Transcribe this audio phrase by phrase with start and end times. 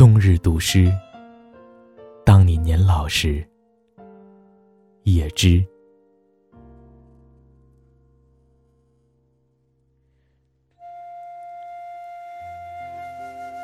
[0.00, 0.90] 冬日读诗。
[2.24, 3.46] 当你年老时，
[5.02, 5.62] 也知。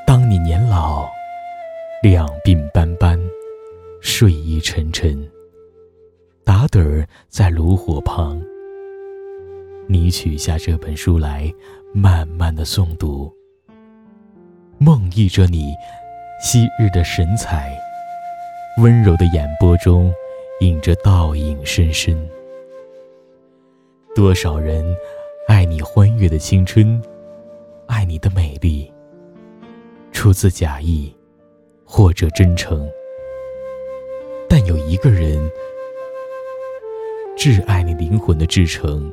[0.07, 1.09] 当你年老，
[2.03, 3.19] 两鬓斑斑，
[4.03, 5.27] 睡意沉沉，
[6.45, 8.39] 打盹儿在炉火旁，
[9.89, 11.51] 你取下这本书来，
[11.95, 13.35] 慢慢的诵读。
[14.77, 15.75] 梦忆着你
[16.39, 17.75] 昔日的神采，
[18.77, 20.13] 温柔的眼波中
[20.61, 22.29] 映着倒影深深。
[24.15, 24.85] 多少人
[25.49, 27.01] 爱你欢悦的青春，
[27.87, 28.93] 爱你的美丽，
[30.13, 31.15] 出自假意
[31.87, 32.87] 或者真诚。
[34.47, 35.51] 但有一个人，
[37.37, 39.11] 挚爱你灵魂的至诚，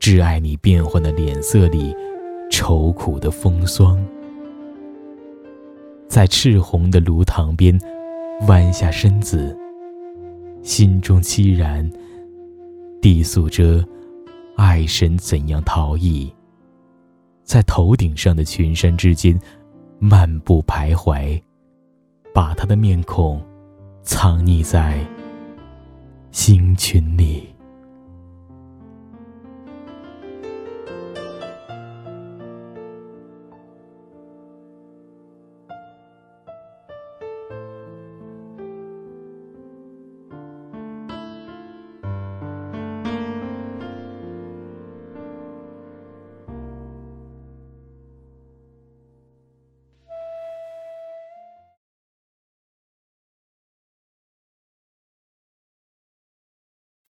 [0.00, 1.94] 挚爱你变幻的脸色里
[2.50, 4.02] 愁苦的风霜。
[6.16, 7.78] 在赤红的炉膛边，
[8.48, 9.54] 弯下身子，
[10.62, 11.86] 心中凄然，
[13.02, 13.84] 低诉着
[14.56, 16.32] 爱神怎样逃逸，
[17.44, 19.38] 在头顶上的群山之间
[19.98, 21.38] 漫步徘徊，
[22.32, 23.38] 把他的面孔
[24.02, 24.98] 藏匿在
[26.30, 27.46] 星群里。